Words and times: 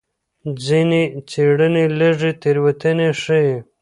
ځینې 0.65 1.01
څېړنې 1.29 1.85
لږې 1.99 2.31
تېروتنې 2.41 3.09
ښيي. 3.21 3.55